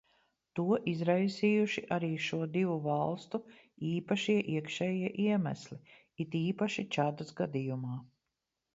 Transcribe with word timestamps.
To 0.59 0.63
izraisījuši 0.91 1.83
arī 1.97 2.09
šo 2.29 2.39
divu 2.55 2.79
valstu 2.87 3.41
īpašie 3.91 4.37
iekšējie 4.57 5.15
iemesli, 5.29 5.81
it 6.27 6.43
īpaši 6.45 6.91
Čadas 6.97 7.39
gadījumā. 7.43 7.99